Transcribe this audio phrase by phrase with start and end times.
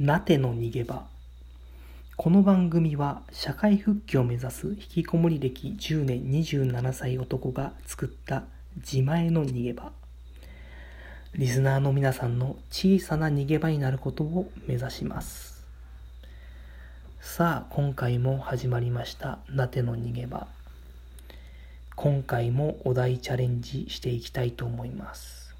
[0.00, 1.04] なての逃げ場。
[2.16, 8.44] この番組は社会復帰を目指す引きこもり歴10年27歳男が作った
[8.76, 9.92] 自前の逃げ場。
[11.34, 15.66] リスナーの皆さんの小さな逃げ場になることを目指します。
[17.20, 20.46] さあ今回も始まりましたなての逃げ場。
[21.94, 25.54] 今回もお題チャレンジしていきたいと思います。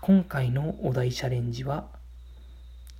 [0.00, 2.00] 今回のお題チャレンジは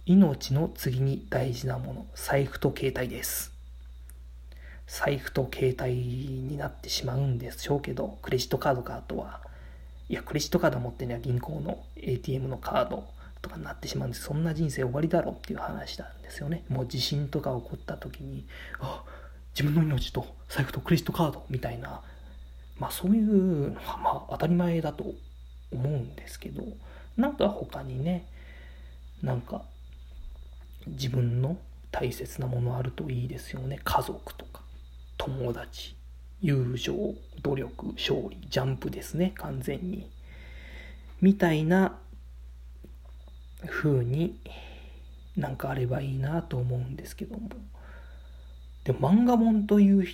[0.05, 3.53] 命の次に大事なもの財布と携帯です。
[4.89, 9.41] 財布と携帯になってしまうんでしょうけどクレジットカードかあとは
[10.09, 13.05] いやクレジットカード持ってには銀行の ATM のカード
[13.41, 16.65] とかになってしまうんですそんな人生終わりだろうっていう話なんですよね。
[16.69, 18.45] もう地震とか起こった時に
[18.81, 19.05] あ
[19.55, 22.03] 自分の命と財布とクレジットカードみたいな
[22.79, 25.05] まあそういうのはまあ当たり前だと
[25.71, 26.65] 思うんですけど
[27.17, 28.27] なんか他にね
[29.23, 29.63] なんか
[30.87, 31.57] 自分の
[31.91, 33.81] 大切なものあるといいですよね。
[33.85, 34.63] 家族とか
[35.19, 35.95] 友達
[36.41, 39.33] 友情努力勝利ジャンプですね。
[39.37, 40.11] 完全に。
[41.21, 41.99] みたいな
[43.67, 44.41] 風に
[45.37, 47.49] なんかあればいいなと思うんですけども。
[48.85, 50.05] でも漫画本という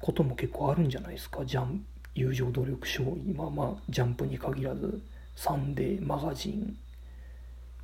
[0.00, 1.44] ことも結構あるんじゃないですか。
[1.44, 3.32] ジャン友情努力勝利。
[3.32, 5.00] まあまあジャンプに限らず
[5.36, 6.76] サンデーマガジン。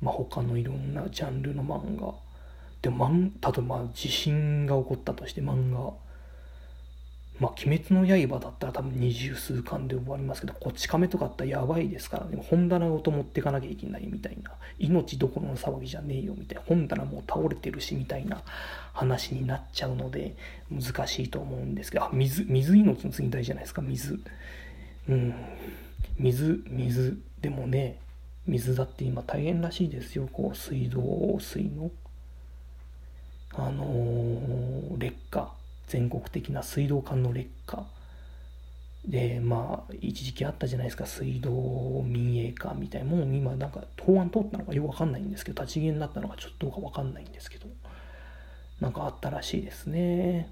[0.01, 2.13] まあ、他のいろんなジャンルの漫画。
[2.81, 3.19] でも例
[3.57, 5.93] えば地震が起こったとして漫画。
[7.39, 18.41] まあ、鬼滅の刃だったら多分二十数巻で終わりますけど、こち亀とかあったらやばいですからね、本棚ごと持ってかなきゃいけないみたいな、命どころの騒ぎじゃねえよみたいな、本棚もう倒れてるしみたいな
[18.91, 20.35] 話になっちゃうので、
[20.71, 24.19] 難しいと思うんですけど、あ、水、水命の次に大事じゃないですか、水。
[25.07, 25.35] うん、
[26.17, 27.99] 水、水、でもね、
[28.47, 31.91] 水だって今大変らしいですよ、こう、水道水の、
[33.53, 35.53] あのー、劣化。
[35.87, 37.85] 全国的な水道管の劣化。
[39.05, 41.05] でまあ一時期あったじゃないですか。
[41.05, 41.49] 水道
[42.05, 43.09] 民営化みたいな。
[43.09, 47.67] もう今なんか法案通ったのかよくわかんないんですけど立ち消えになったのかちょっとどうかわかんないんですけど。
[48.81, 50.49] なんかあったらしいですね。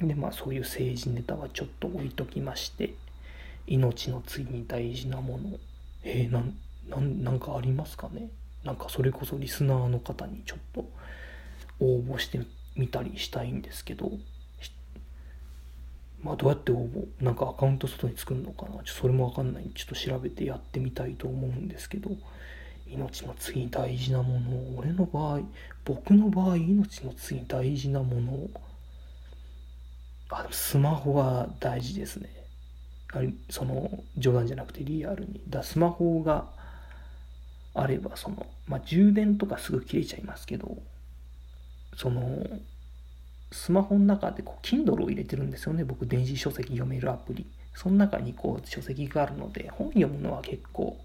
[0.00, 2.94] でまあそういう政治ネタはちょっと置いときまして
[3.68, 5.58] 命の次に大事なもの。
[6.02, 6.54] えー、なん
[6.88, 8.30] なんなんかありますかね？
[8.64, 10.90] なんかそれこそリスナーの方にちょっと
[11.80, 12.40] 応募して
[12.76, 14.12] 見たりしたいんですけど、
[16.22, 18.82] まあどうやって応募、なんかアカウント外に作るのかな？
[18.82, 19.70] ちょそれもわかんない。
[19.74, 22.10] ちょっと調べてやってみたいと思うんですけど、
[22.86, 25.40] 命の次に大事なものを、俺の場合、
[25.84, 28.50] 僕の場合、命の次に大事なものを、
[30.30, 32.30] あ、でもスマホが大事ですね。
[33.12, 35.42] あその、冗談じゃなくてリアルに。
[35.48, 36.46] だスマホが
[37.74, 40.78] あれば、その、まあ充電とかすぐ切れちゃいますけど、
[41.96, 42.46] その
[43.52, 45.84] スマホの中でこう Kindle を入れてるんですよね。
[45.84, 47.46] 僕電子書籍読めるアプリ。
[47.74, 50.96] その中にこう書籍があるので本読むのは結構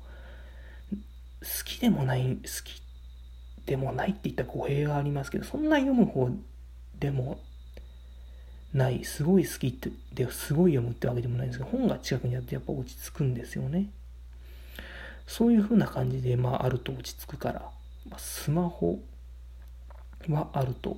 [1.41, 2.81] 好きでもない好き
[3.65, 6.29] でもないって言ったら語弊がありますけどそんな読む方
[6.99, 7.39] でも
[8.73, 13.89] ないすごい好きってですごい読むってわけでもないんですけど本が近くにあってやっぱ落ち着くんですよね。
[15.29, 17.61] そういう風な感じでまああると落ち着くから、
[18.09, 18.99] まあ、スマホ
[20.27, 20.97] はあると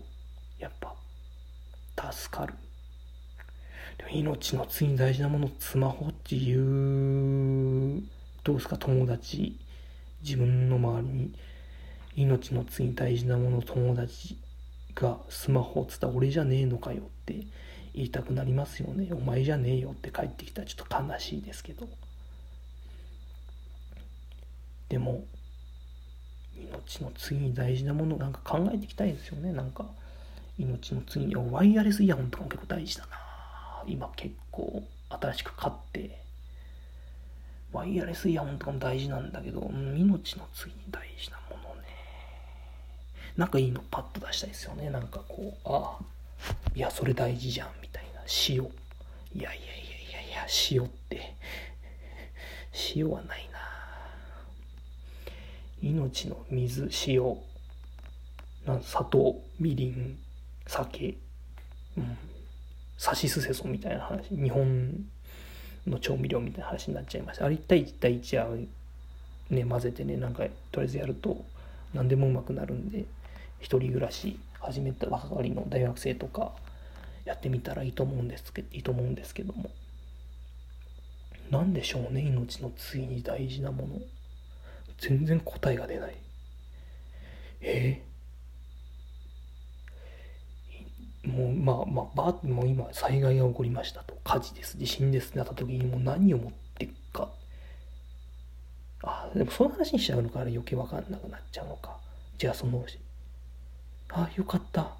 [0.57, 0.95] やっぱ
[2.13, 2.53] 助かる。
[3.97, 8.01] でも命の次に大事なものスマホっていう
[8.45, 9.59] どうですか友達？
[10.23, 11.33] 自分の周りに
[12.15, 14.37] 命の次に大事なもの友達
[14.95, 17.35] がスマホをつったら俺じゃねえのかよって
[17.93, 19.09] 言いたくなりますよね。
[19.11, 21.89] お前じゃねえよって帰ってきたらちょっと悲しいですけど。
[24.91, 25.23] でも
[26.53, 29.53] 命の次に大事なものなんか考えていきたいですよね。
[29.53, 29.85] なんか
[30.59, 33.09] 命の次にワイヤレスイヤホンとかも結構大事だな。
[33.87, 36.19] 今結構新しく買って
[37.71, 39.61] ワイヤレスイヤホンとかも大事なんだけど、
[39.95, 41.87] 命の次に大事なものね。
[43.37, 44.89] なんかいいのパッと出したいですよね。
[44.89, 46.03] なんかこうああ
[46.75, 48.21] いやそれ大事じゃんみたいな。
[48.49, 48.55] 塩。
[48.55, 51.33] いやいやいやいやいや塩って。
[52.95, 53.49] 塩はない
[55.81, 57.37] 命の水塩。
[58.81, 60.17] 砂糖みりん。
[60.67, 61.17] 酒、
[61.97, 62.17] うん、
[62.97, 64.29] さしすせそみたいな話。
[64.29, 65.05] 日本
[65.87, 67.45] の調味料みたいな話になっちゃいました。
[67.45, 68.55] あれ1対1対1は
[69.49, 71.43] ね混ぜてねなんかとりあえずやると
[71.93, 73.05] 何でもうまくなるんで
[73.59, 76.51] 一人暮らし始めた若かりの大学生とか
[77.25, 79.69] やってみたらいいと思うんですけどいいと思うんですけども。
[81.49, 83.95] 何でしょうね命の次に大事なもの。
[85.01, 86.15] 全然答えが出ない。
[87.61, 88.01] え？
[91.25, 94.17] もうまあまあバーもう今災害が起こりましたと。
[94.23, 94.77] 火事です。
[94.77, 97.29] 地震ですってなった時にもう何を持っていくか。
[99.03, 101.97] あでもその話にしちゃうのから余計分かんなくなっちゃうのか。
[102.37, 102.85] じゃあその
[104.09, 104.91] あよかった。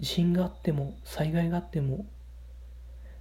[0.00, 2.06] 地震があっても災害があっても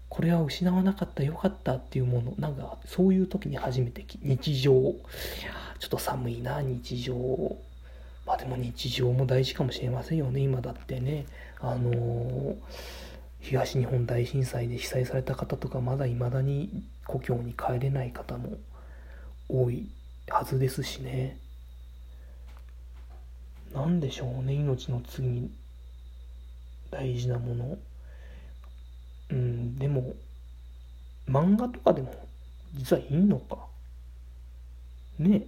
[0.10, 4.94] これは失わなかったよかったっていうものなんかそういう時に初めて日常いや
[5.80, 7.16] ちょっと寒いな日常
[8.26, 11.26] まあでも日常も大事かもしれませんよね今だってね。
[11.62, 12.56] あのー、
[13.42, 18.58] 東日本大震災で被災された方とかまだ未だに故郷に帰れない方も
[19.50, 19.90] 多い
[20.30, 21.38] はずですしね。
[23.74, 25.52] 何でしょうね命の次に
[26.92, 27.78] 大事なもの。
[29.30, 30.14] うんでも
[31.28, 32.14] 漫画とかでも
[32.74, 33.58] 実はいいのか？
[35.18, 35.48] ね？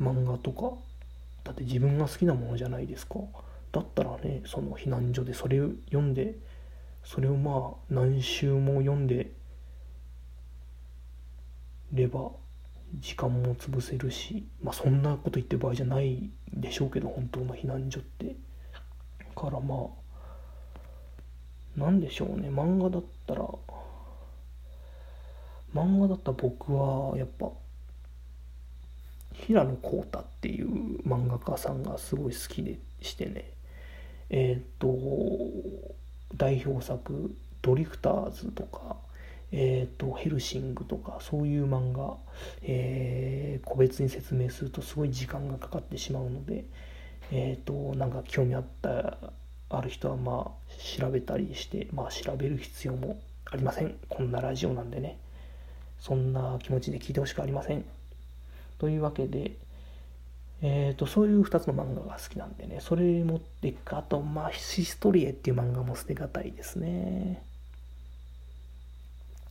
[0.00, 0.72] 漫画とか？
[1.44, 3.16] だって自分が好きなものじゃないですか。
[3.72, 6.34] だったらねその避難所でそれを読んで
[7.04, 9.32] それをまあ何週も読んで
[11.92, 12.30] れば
[12.98, 18.36] 時間も潰せるしまあそんなこと言ってる場合じゃないでしょうけど本当の避難所って。
[19.36, 19.78] からまあ
[21.80, 22.48] 何でしょうね。
[22.48, 23.48] 漫画だったら。
[25.74, 27.50] 漫画だったら僕はやっぱ
[29.32, 33.50] 平野浩太っていう漫画家さんがすごい好きでしてね。
[34.30, 34.96] えっ、と
[36.36, 38.96] 代表作「ドリフターズ」とか
[39.52, 42.16] えーと、ヘルシングとかそういう漫画、
[42.62, 46.64] えー、個別に説明するとすごい時間がかかってしまうので、
[47.32, 49.16] えーと、なんか興味あった
[49.70, 53.18] ある人はまあ調べたりして、まあ、調べる必要も
[53.50, 53.96] ありません。
[54.08, 55.18] こんなラジオなんでね。
[55.98, 57.84] そんな気持ちで聞いてほしくありません。
[58.78, 59.52] というわけで、
[60.62, 62.80] えーと、そういう2つの漫画が好きなんでね。
[62.80, 67.42] それ持っていくかあとまあヒストリエっていう漫画も捨てがたいですね。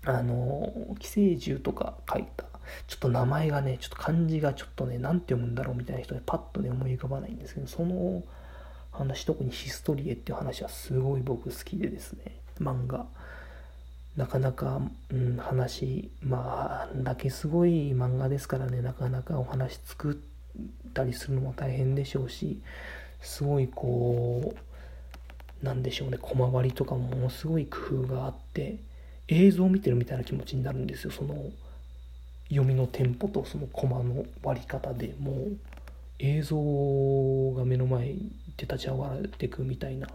[0.05, 2.45] あの寄生獣とか書いた
[2.87, 8.23] ちょっと名前がねちょっと漢字がちょっとね何て読むんだろうみたいな人でパッとね思い浮かばないんですけどその
[8.99, 12.35] 話特にヒストリエっていう話はすごい僕好きでですね。
[12.59, 13.05] 漫画。
[14.17, 14.81] なかなか、
[15.11, 18.81] うん、話まああんだけすごい漫画ですからね。
[18.81, 22.61] なかなかお話作ったりするのも大変でしょうし
[23.21, 24.53] すごいこ
[25.61, 26.17] うなんでしょうね。
[26.21, 28.79] 小回りとかもものすごい工夫があって
[29.29, 31.11] 映像を見てるみたいな気持ちになるんですよ。
[31.11, 31.35] その
[32.49, 35.57] 読みのテンポとそのコマの割り方でもう。
[36.19, 38.15] 映像が目の前で
[38.59, 40.07] 立ち上がっていくみたいな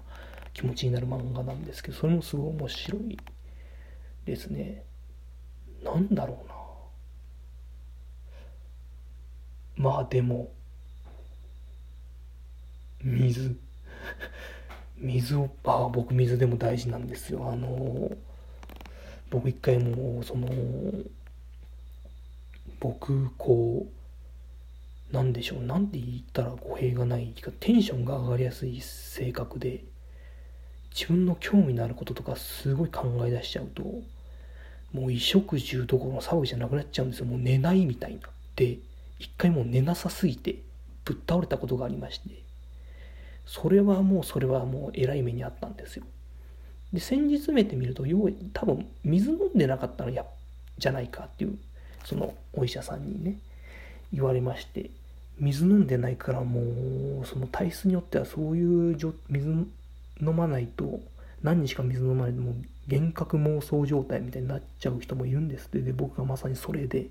[0.53, 3.19] 気持ちになる漫画なんですけどそれもすごい面白い
[4.27, 4.85] ですね。
[5.83, 6.49] なんだろう
[9.83, 9.91] な。
[9.91, 10.51] まあでも
[13.03, 13.59] 水。
[14.97, 17.51] 水をああ僕水でも大事なんですよ。
[17.51, 18.17] あの
[19.31, 20.49] 僕一回もその
[22.81, 23.94] 僕こう
[25.15, 25.63] うなんでしょう？
[25.63, 29.85] なんて言ったら語弊がないかテンションが上がりやすい性格で
[30.93, 34.01] 自分の興味のあることとかすごい考え出しちゃうとも
[34.93, 37.27] う衣食住どころの騒ぎじゃなくなっちゃうんですよ。
[37.27, 38.79] もう寝ないみたいなで
[39.19, 40.57] 一回もう寝なさすぎて
[41.05, 42.43] ぶっ倒れたことがありまして。
[43.47, 46.05] それはもうそれはもうえらい目にあったんですよ。
[46.93, 50.25] で先日めてみると要多分水飲んでなかったのや
[50.79, 51.59] じゃないかっていう
[52.05, 53.39] そのお医者さんにね
[54.13, 54.91] 言われまして。
[55.39, 58.97] 水飲んでないからもうその体質によってはそういう
[59.29, 61.01] 水飲まないと
[61.43, 62.55] 何日か水飲まないともう
[62.91, 65.81] 幻覚妄想状態みたいになっちゃう人もいるんですって。
[65.81, 67.07] で僕がまさにそれで。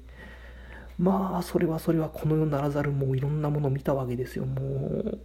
[0.99, 4.45] まあそれはそれはこの世ならざるもういろんなものを見たわけですよ。
[4.45, 5.19] もう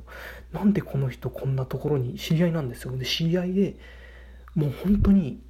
[0.53, 2.97] なんでこの人こんなところに知り合いなんですよ。
[2.97, 3.77] で知り合いで
[4.55, 5.43] もう本当に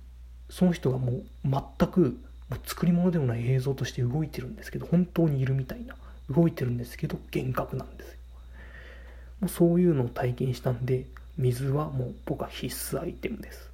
[0.50, 2.18] その人がもう全く
[2.50, 5.94] もう作り物でもない映像として動いてるんですけど本当にいるみたいな。
[6.30, 8.18] 動いてるんですけど幻覚なんですよ。
[9.40, 11.06] もうそういうのを体験したんで
[11.36, 13.70] 水はもう僕は必須アイテムです。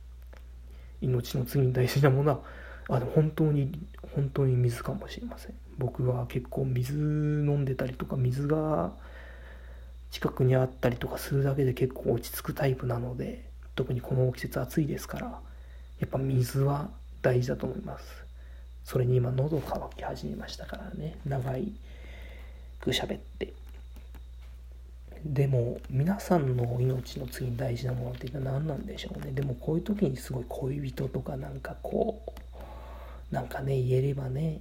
[1.00, 2.40] 命の次に大事なものは
[2.88, 3.78] あでも本当に
[4.14, 5.54] 本当に水かもしれません。
[5.78, 8.92] 僕は結構水飲んでたりとか水が
[10.10, 13.44] 近くにあったりとかするだけで結構落ち着くタイプなので
[13.74, 15.40] 特にこの季節暑いですから
[15.98, 16.90] やっぱ水は
[17.22, 18.04] 大事だと思います。
[18.84, 21.16] それに今喉乾き始めましたからね。
[21.24, 21.72] 長い
[22.84, 23.52] く喋って。
[25.24, 29.32] でも皆さんの命の次に大事なものって何なんでしょうね。
[29.32, 32.22] でもこういう時にすごい恋人とかなんかこ
[33.30, 34.60] うなんかね言えればね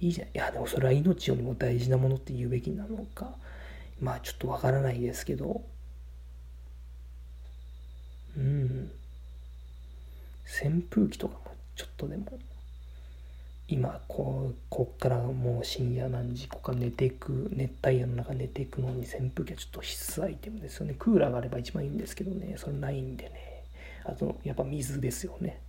[0.00, 0.28] いいじゃん。
[0.28, 3.34] いやでもそれは命よりも大事なものって言うべきなのか。
[4.00, 5.62] まあちょっとわからないですけど。
[8.36, 8.90] うん。
[10.46, 12.38] 扇風機とかもちょっとでも
[13.66, 20.94] 今こうこっからもう深夜何時こか寝ていく熱帯夜の中寝ていくのに扇風機はちょっと必須アイテムですよね。
[20.98, 22.56] クーラーがあれば一番いいんですけどね。
[22.58, 23.64] それないんでね。
[24.04, 25.60] あとやっぱ水ですよね。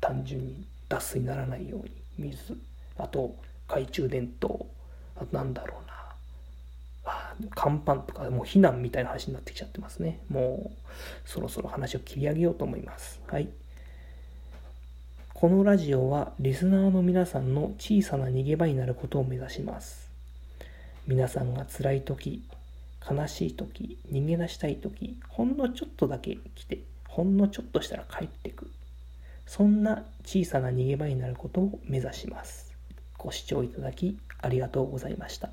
[0.00, 1.90] 単純に脱水にならないように。
[2.30, 2.56] 水。
[2.96, 4.66] あと懐中電灯。
[5.16, 5.94] あとなんだろうな。
[7.04, 10.20] あ乾パンとかもう避難みたいな話になってきちゃってますね。
[10.30, 13.20] もうそろそろ話を切り上げようと思います。
[13.26, 13.50] はい。
[15.40, 20.10] このラジオはリスナーの皆さんの小さな逃げ場になることを目指します。
[21.06, 22.42] 皆さんが辛い時
[23.08, 28.68] 悲しい時逃げ出したい時ほんのちょっとだけ来てほんのちょっとしたら帰ってく。
[29.46, 32.72] そんな小さな逃げ場になることを目指します。
[33.16, 35.50] ご視聴いただきありがとうございました。